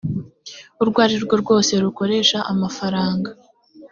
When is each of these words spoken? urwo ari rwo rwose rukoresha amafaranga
urwo 0.81 0.99
ari 1.05 1.15
rwo 1.23 1.35
rwose 1.41 1.71
rukoresha 1.83 2.37
amafaranga 2.51 3.29